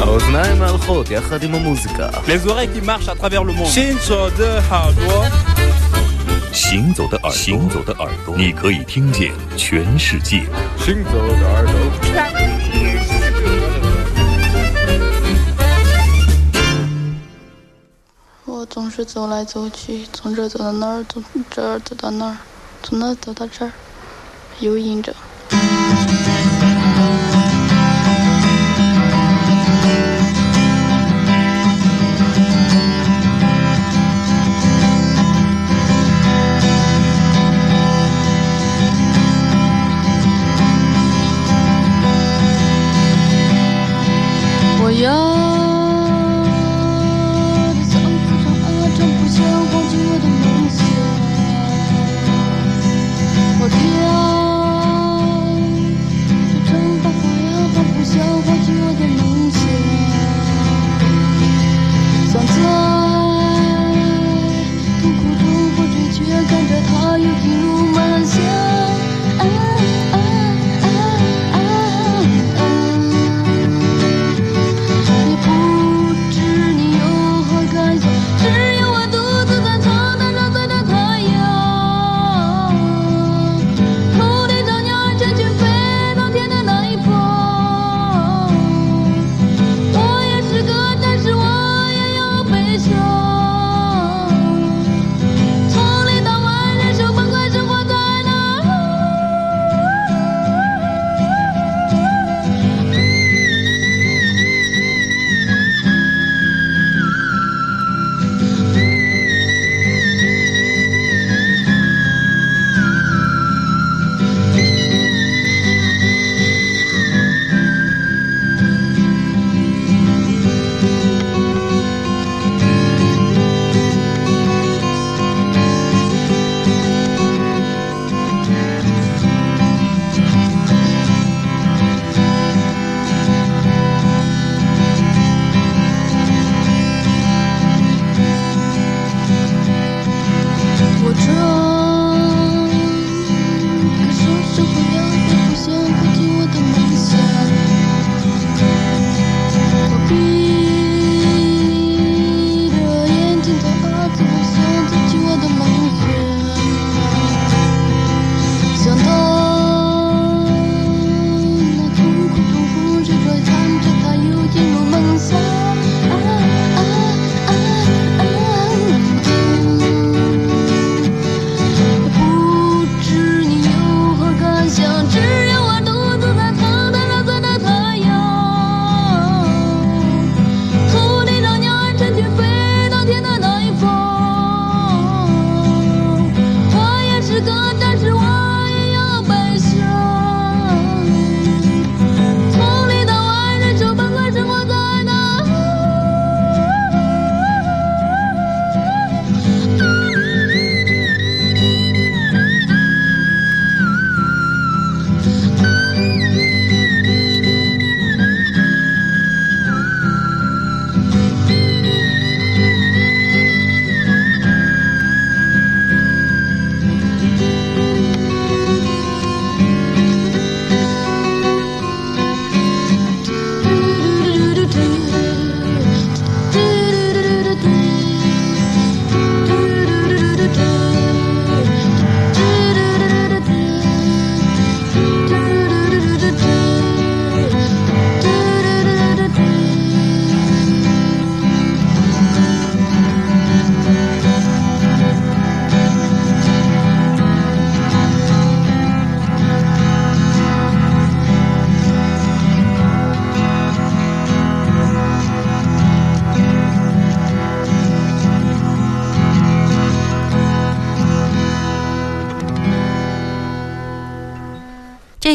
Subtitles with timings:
[0.00, 2.08] האוזניים ההלכות יחד עם המוזיקה.
[2.26, 3.66] Les oreilles qui marchent à travers le monde.
[3.66, 5.26] 行走的耳朵。
[6.52, 10.46] 行走的耳朵，行走的耳朵，你可以听见全世界。
[10.78, 11.74] 行走的耳朵。
[18.75, 22.37] 总是走来走去，从这走到那儿，从这儿走到那儿，
[22.83, 23.71] 从那儿走到这儿，
[24.59, 25.15] 游吟着。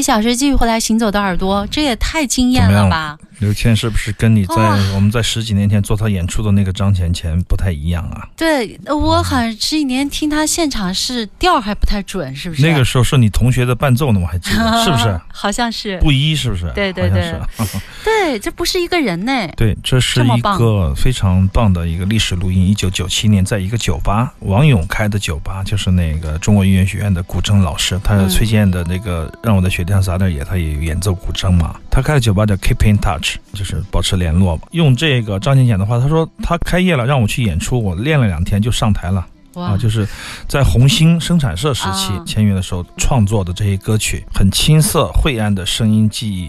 [0.00, 3.18] 一小时继续回来，行走的耳朵，这也太惊艳了吧！
[3.40, 8.28] 刘谦是不是跟你在哇我们在十几年前做他演出的那个张浅浅不太一样啊？
[8.36, 12.62] 对，呃我好像十几年听他现场是调还不太准，是不是？
[12.62, 15.20] 那个时候是你同学的伴奏呢，我还记得， 是不是？
[15.32, 15.98] 好像是。
[16.00, 16.70] 不一是不是？
[16.74, 17.34] 对对对
[18.04, 19.32] 对，这不是一个人呢。
[19.56, 22.66] 对，这是一个非常棒的一个历史录音。
[22.66, 31.74] 一九九七年，在一个酒吧，王勇开的酒吧，就是那个中国音乐学院的古筝老师，他嗯崔健的那个让我在雪地上撒点野，他也有演奏古筝嘛。
[31.90, 34.68] 他开的酒吧叫 Keep in Touch，就是保持联络吧。
[34.72, 39.26] 用这个张浅浅的话，他说他开业了，让我去演出，我练了两天就上台了。
[39.54, 40.06] 哇，啊，就是
[40.46, 46.48] 在红星生产社时期啊签约的时候创作的这些歌曲，很青涩晦暗的声音记忆。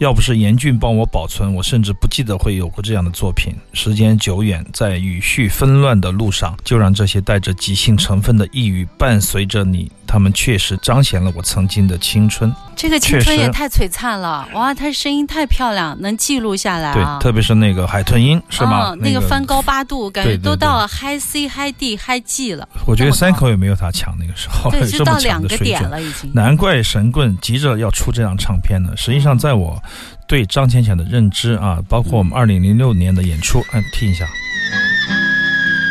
[0.00, 3.54] 要不是严俊帮我保存，我甚至不记得会有过这样的作品。
[3.74, 9.92] 时间久远，在语序纷乱的路上，就让这些带着即兴成分的呓语伴随着你。
[10.06, 12.52] 他们确实彰显了我曾经的青春。
[12.74, 17.18] 这个青春也太璀璨了，哇，他声音太漂亮，能记录下来对啊，。
[17.20, 18.90] 特别是那个海豚音，是吗？
[18.90, 25.40] 嗯，那个翻高八度，感觉对对都到了 high C、high D、high G 了，我觉得三口也没有他强，那个时候对， 就到两。
[25.40, 26.28] 个点了已经。
[26.34, 28.92] 难怪神棍急着要出这张唱片呢。
[28.96, 29.80] 实际上，在我
[30.26, 34.26] 对张浅浅的认知啊，包括我们二零零六年的演出，哎，听一下，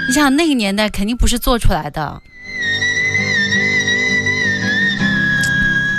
[0.07, 2.22] 你想那个年代肯定不是做出来的，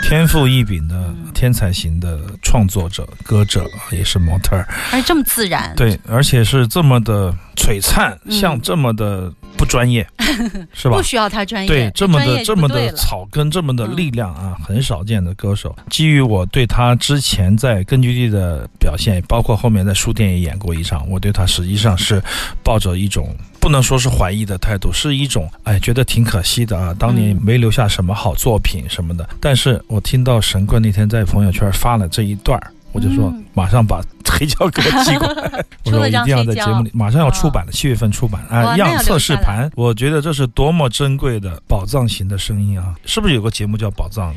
[0.02, 5.72] 天赋异禀的天才型的创作者、歌者，啊也是模特儿，而且这么自然。
[5.76, 8.32] 对，而且是这么的璀璨，嗯。
[8.32, 10.06] 像这么的不专业，
[10.72, 11.02] 是吧不？
[11.02, 15.76] 需要他专业，对，这么的这么的草根，这么的嗯力量啊，很少见的歌手。
[15.90, 22.22] 基于我对他之前在根据地的表现，包括后面在书店也演过一场，我对他实际上是
[22.64, 29.28] 抱着一种不能说是怀疑的态度，是一种哎觉得挺可惜的啊，当年嗯没留下什么好作品什么的。
[29.38, 42.94] 但是我听到神棍那天在朋友圈发了这一段儿我就说嗯马上把黑胶给我寄过来， 我说我一定要在节目里马上要出版了，七月份出版啊，样测试盘，我觉得这是多么珍贵的宝藏型的声音啊！
[43.04, 44.32] 是不是有个节目叫《宝藏》？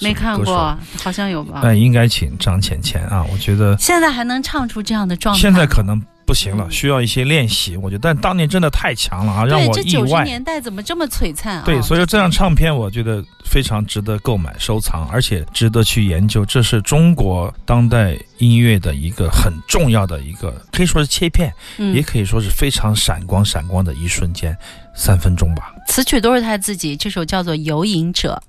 [0.00, 1.60] 没看过，好像有吧？
[1.62, 3.24] 哎，应该请张浅浅啊！
[3.32, 5.40] 我觉得现在还能唱出这样的状态？
[5.40, 7.76] 现在可能不行了，嗯需要一些练习。
[7.76, 10.14] 我觉得，但当年真的太强了啊，让，我意这九十。
[10.24, 11.62] 年代怎么这么璀璨啊？
[11.64, 16.44] 对，所以说这张唱片我觉得非常值得购买收藏，而且值得去研究。
[16.44, 24.56] 这是中国当代音乐的一个很重要的一个，可以说是切片，嗯也可以说是非常闪光闪光的一瞬间，
[24.94, 25.74] 三分钟吧。
[25.88, 28.40] 词曲都是他自己，这首叫做《游吟者》。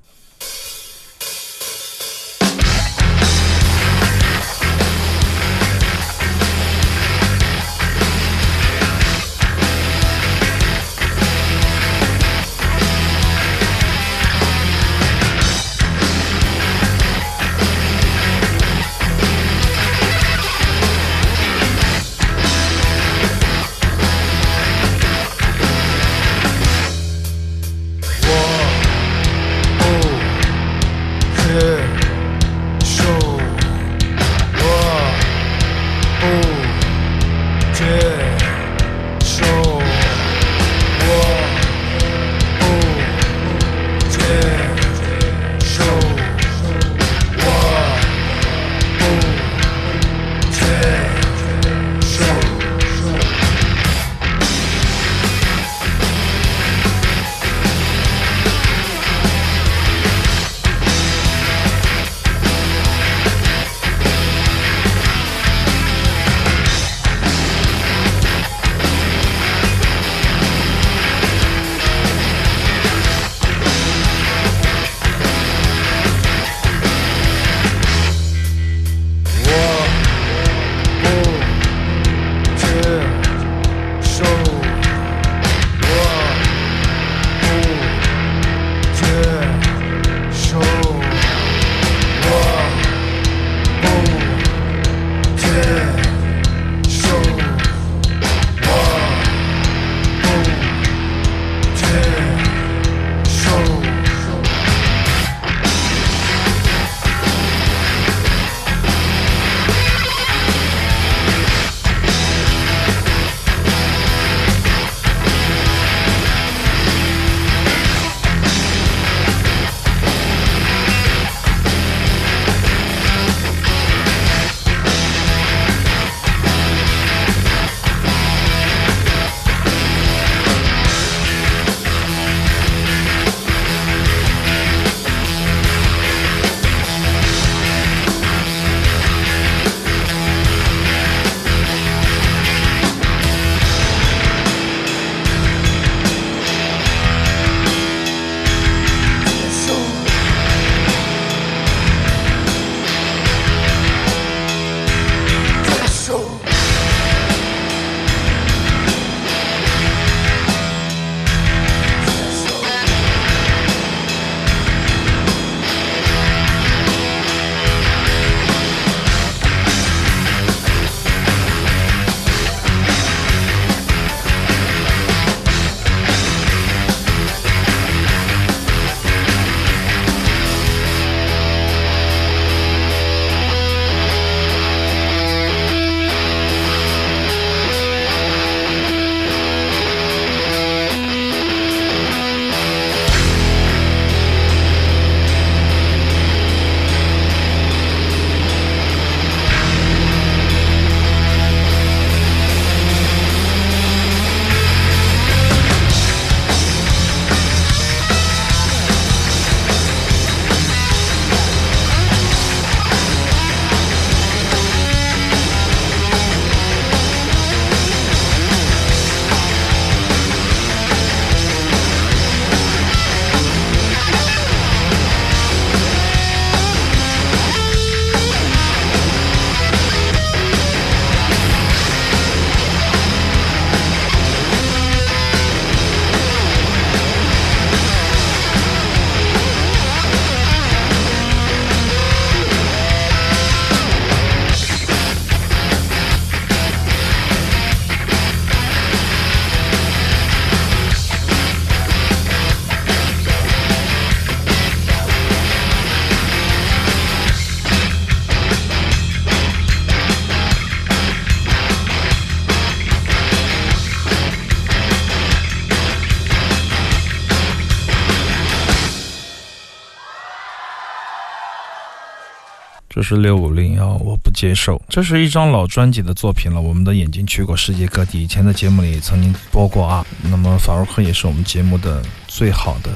[273.06, 274.82] 是六五零幺，我不接受。
[274.90, 276.60] 这是一张老专辑的作品了。
[276.60, 280.04] 我们的眼睛去过世界各地，以前的节目里曾经播过啊。
[280.24, 282.90] 那么法若克也是我们节目的最好的、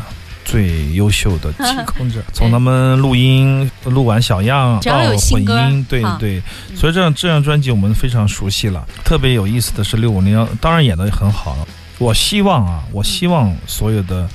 [0.44, 1.64] 最优秀的提
[1.96, 2.24] 供者。
[2.34, 6.42] 从他们录音录完小样到混音，对啊对，
[6.76, 8.84] 所以这样这张专辑我们非常熟悉了。
[9.06, 11.68] 特别有意思的是六五零幺，当然演的也很好了。
[12.00, 14.28] 我希望啊，我希望所有的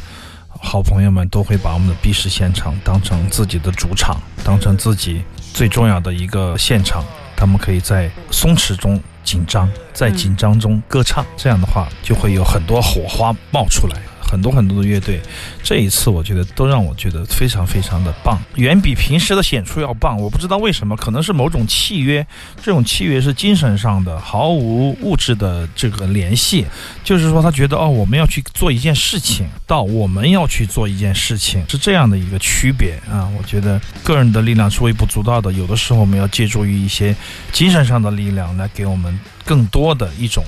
[0.65, 7.05] 好朋友们都会把我们的 B 市现场当成自己的主场，当成自己最重要的一个现场。
[7.37, 14.01] 他们可以在松弛中紧张，在紧张中歌唱，这样的话就会有很多火花冒出来。
[14.31, 15.21] 很多很多的乐队，
[15.63, 20.21] 这一次我觉得都让我觉得非常非常的棒，远比平时的演出要棒。
[20.21, 22.27] 我不知道为什么，可能是某种契约，
[22.63, 26.67] 这种契约是精神上的，毫无物质的这个联系。
[27.05, 33.29] 就是说，他觉得哦，我们要去做一件事情，到我们要去做一件事情，是这样的一个区别啊。
[33.39, 37.15] 我觉得个人的力量是微不足道的，有的时候我们要借助于一些
[37.53, 40.43] 精神上的力量来给我们更多的一种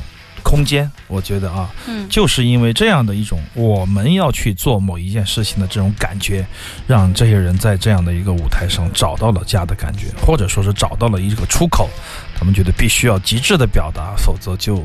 [0.46, 0.88] 空间。
[1.08, 6.46] 我觉得啊，嗯，就是因为这样的一种我们要去做某一件事情的这种感觉，
[6.86, 11.90] 让这些人在这样的一个舞台上找到了家的感觉，或者说是找到了一个出口。
[12.38, 14.84] 他们觉得必须要极致的表达，否则就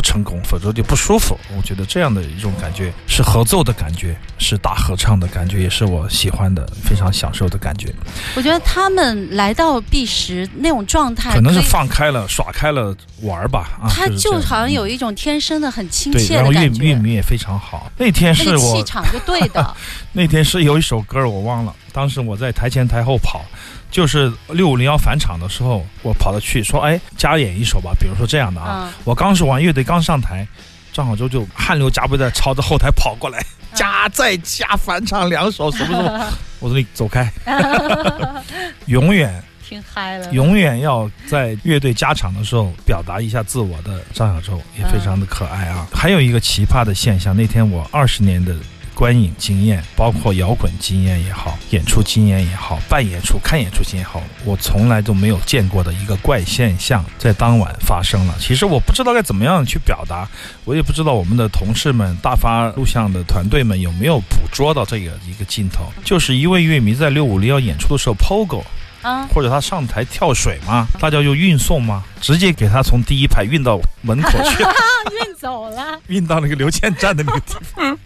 [0.00, 1.38] 不成功，否则就不舒服。
[1.54, 7.92] 我觉得这样的一种感觉是合奏的感觉，是大合唱的感觉，也是我喜欢的、非常享受的感觉。
[8.34, 13.78] 我觉得他们来到碧石那种状态，可能是放开了、耍开了玩儿吧。
[13.78, 17.92] 啊，他就好像有一种天生的很亲对，切然后乐乐迷也非常好。
[17.98, 19.76] 那天那个是我气场就对的。
[20.14, 23.44] 那天是有一首歌我忘了，当时我在台前台后跑，
[23.90, 28.86] 就是六五零幺返场的时候，我跑到去说，哎，加演一首吧，比如说这样的啊。
[28.86, 30.46] 嗯，我刚说完乐队刚上台，
[30.92, 36.26] 张小舟就汗流浃背的朝着后台跑过来，嗯加再加返场两首 什么什么，
[36.58, 37.32] 我说你走开，
[38.86, 40.28] 永远挺嗨了。
[40.32, 45.86] 永远要在乐队加场的时候表达一下自我的张小舟也非常的可爱啊。
[45.92, 48.56] 还有一个奇葩的现象，那天我二十年的
[49.00, 58.34] 观影经验，包括摇滚经验也好，演出经验也好，办演出、看演出经验也好，我从来都没有见过的一个怪现象，在当晚发生了。
[58.38, 60.28] 其实我不知道该怎么样去表达，
[60.66, 68.62] 我也不知道我们的同事们、大发录像的团队们有没有捕捉到这个一个镜头，就是一位乐迷在六五零幺演出的时候 POGO。
[69.02, 74.62] 啊，或者他上台跳水嘛，大家就运送嘛，直接给他从第一排运到门口去，
[75.24, 75.98] 运走了。
[76.08, 77.98] 运到那个刘倩站的那个地方，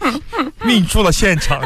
[0.69, 1.61] 运出了现场，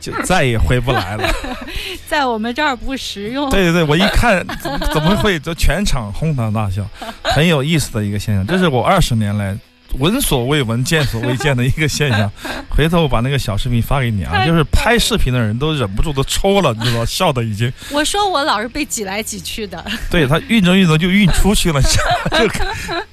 [0.00, 1.28] 就再也回不来了。
[2.08, 3.50] 在我们这儿不实用。
[3.50, 6.82] 对对对，我一看怎么怎么会，就全场哄堂大笑，
[7.22, 9.56] 很有意思的一个现象，这是我二十年来。
[9.98, 12.30] 闻所未闻、见所未见的一个现象，
[12.70, 17.04] 回头我把那个小视频发给你啊，就是拍视频的人都忍不住都抽了，你知道？
[17.04, 19.84] 笑的已经我说我老是被挤来挤去的。
[20.10, 21.80] 对他运着运着就运出去了，
[22.32, 22.66] 就跟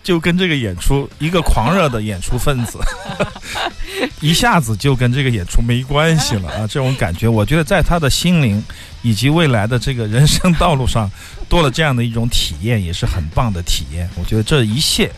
[0.04, 2.80] 就跟这个演出一个狂热的演出分子，
[4.20, 6.68] 一下子就跟这个演出没关系了啊！
[6.68, 8.64] 这种感觉，我觉得在他的心灵
[9.02, 11.10] 以及未来的这个人生道路上，
[11.48, 14.10] 多了这样的一种体验，也是很棒的体验。
[14.16, 15.10] 我觉得这一切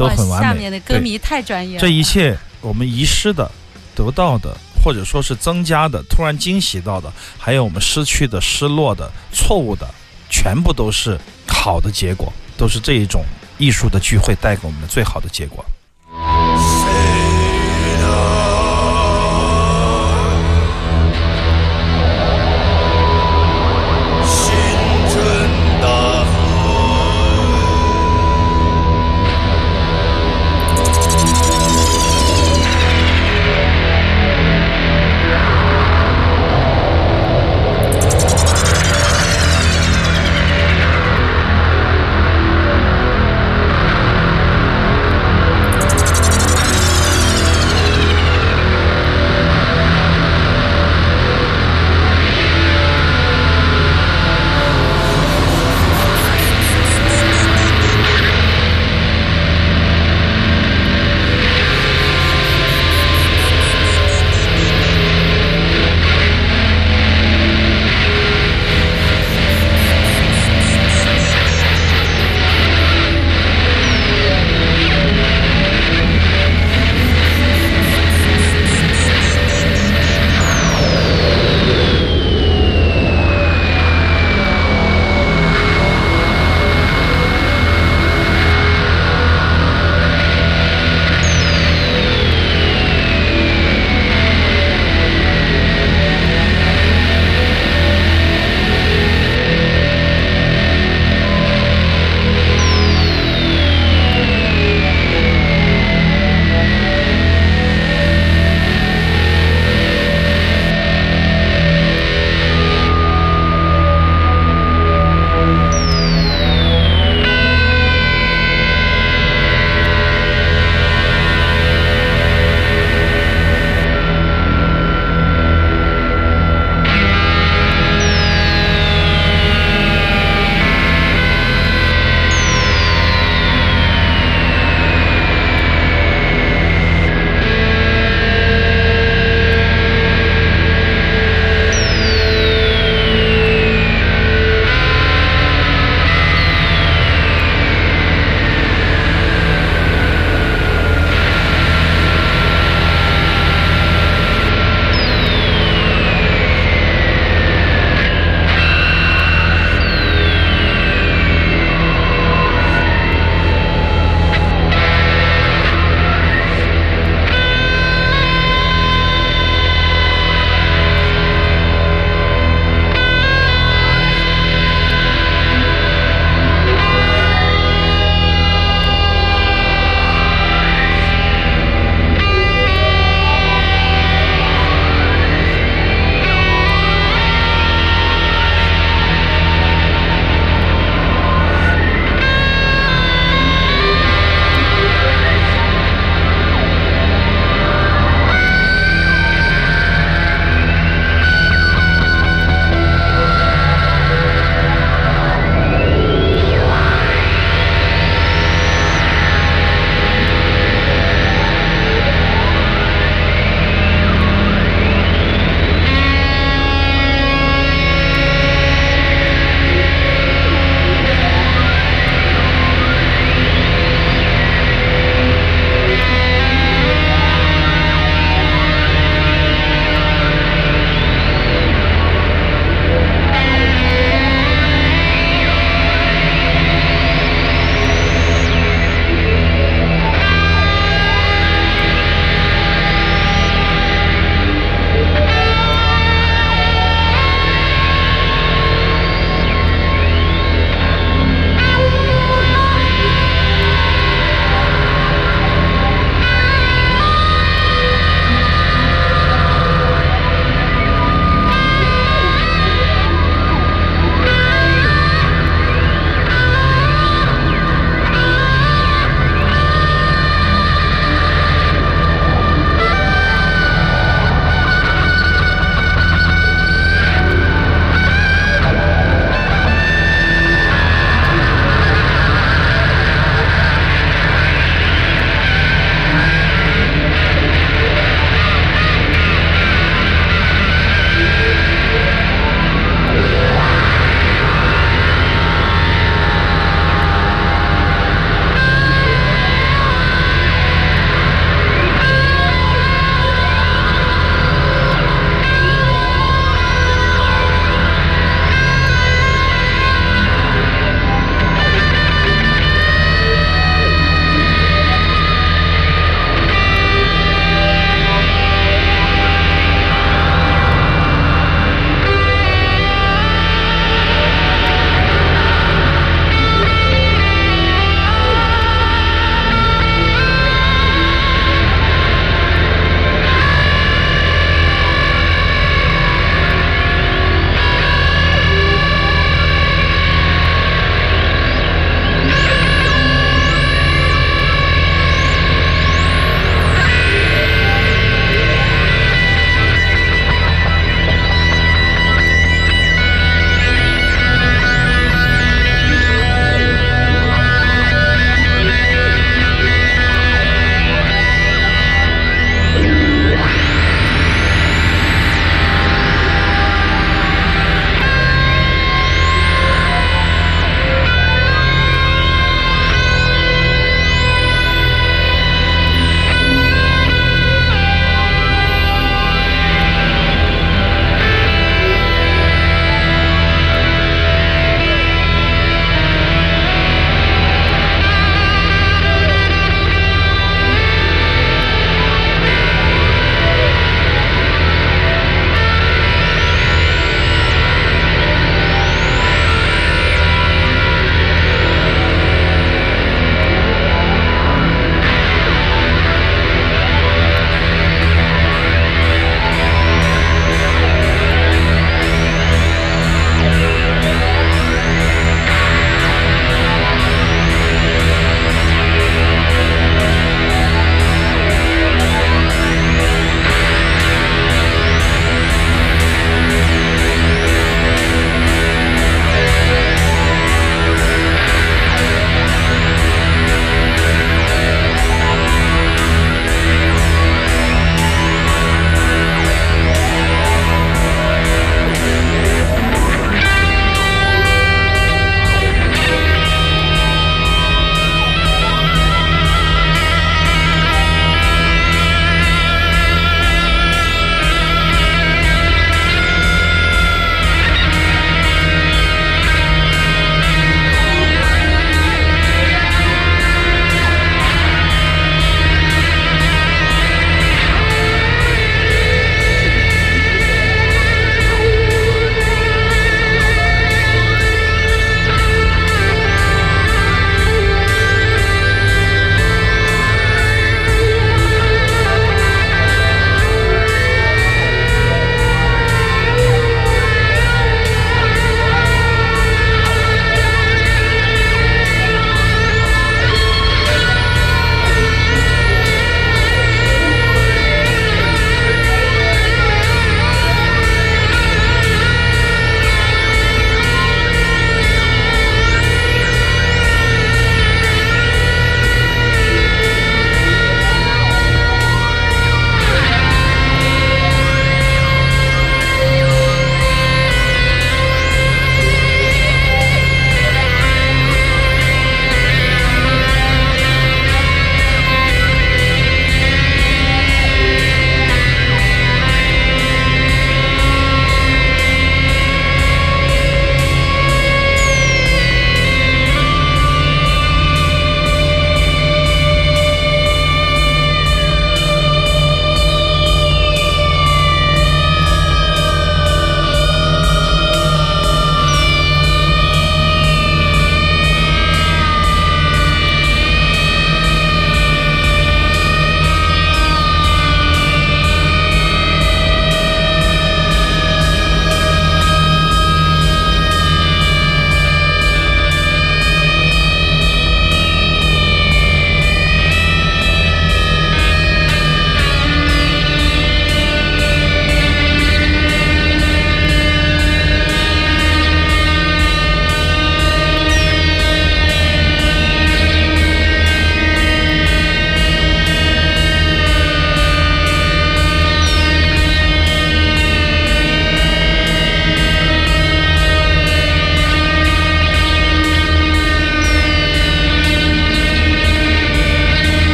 [0.00, 0.46] 都很完美。
[0.46, 1.80] 下面的歌迷太专业了。
[1.80, 3.50] 这一切我们遗失的、
[3.94, 9.86] 得到的，或者说是增加的、突然惊喜到的，还有我们失去的、失落的、错误的，
[10.30, 13.22] 全部都是好的结果，都是这一种
[13.58, 15.62] 艺术的聚会带给我们的最好的结果。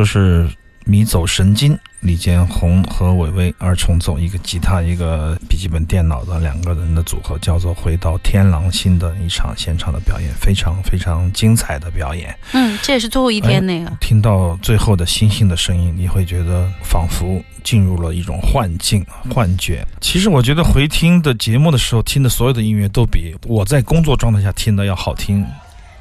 [0.00, 0.48] 这是
[0.86, 12.34] 迷走神经，李建宏和伟伟二重奏，一个吉他，一个笔记本电脑的两个人的组合，叫做《回到天狼星》的一场现场的表演，非常非常精彩的表演。
[12.52, 13.92] 嗯，这也是最后一天那个。
[14.00, 19.86] 听到最后的星星的声音，你会觉得仿佛进入了一种幻境、幻觉。
[20.00, 25.44] 其实我觉得回听的节目的时候听的所有的音乐，都比我在工作状态下听的要好听。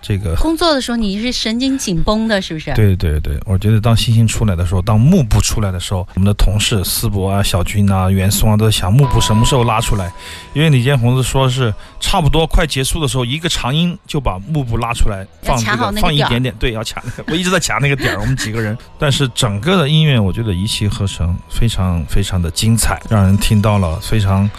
[0.02, 2.74] 这个工作的时候你是神经紧绷的，是不是？
[2.74, 10.12] 对对对，我觉得当星星出来的时候，当幕布出来的时候，我们的同事思博啊、小军啊、袁松啊都在想幕布什么时候拉出来，
[10.54, 24.50] 因为李建宏子说是差不多快结束的时候，一个长音就把幕布拉出来放这个放一点点，对，要卡那个， 我一直在卡那个点儿，我们几个人，但是整个的音乐我觉得一气呵成，非常非常的精彩，让人听到了非常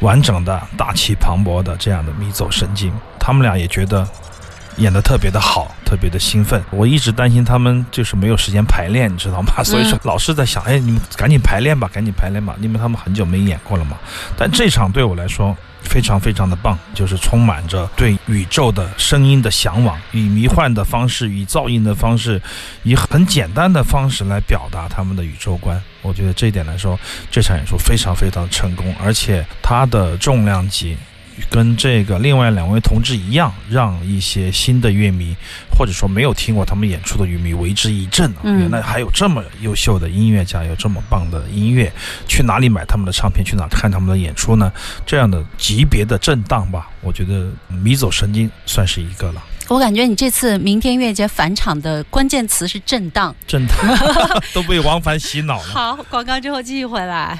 [0.00, 4.06] 完整的大气磅礴的这样的迷走神经，他们俩也觉得。
[4.78, 6.62] 演得特别的好，特别的兴奋。
[6.70, 9.52] 我一直担心他们就是没有时间排练，你知道吗？
[9.62, 13.98] 所以说老是在想，哎，你们赶紧排练吧，赶紧排练吧，因为他们很久没演过了嘛。
[14.36, 22.40] 但这场对我来说非常非常的棒，就是充满着对宇宙的声音的向往，以迷幻的方式，以噪音的方式，
[22.82, 25.80] 以很简单的方式来表达他们的宇宙观。
[26.02, 26.98] 我觉得这一点来说，
[27.30, 30.96] 这场演出非常非常成功，而且它的重量级。
[31.50, 35.34] 跟这个另外两位同志一样，让一些新的乐迷，
[35.70, 38.40] 或者说没有听过他们演出的乐迷为之一振啊！
[38.42, 41.92] 嗯原来还有这么优秀的音乐家，有这么棒的音乐，
[42.26, 43.44] 去哪里买他们的唱片？
[43.44, 44.72] 去哪看他们的演出呢？
[45.06, 49.42] 这样的级别的震荡吧，我觉得迷走神经算是一个了。
[49.68, 53.34] 我感觉你这次明天乐节返场的关键词是震荡。
[53.46, 53.76] 震荡
[54.54, 55.64] 都被王凡洗脑了。
[55.64, 57.38] 好，广告之后继续回来。